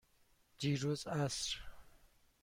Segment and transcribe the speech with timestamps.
[0.59, 1.57] دیروز عصر.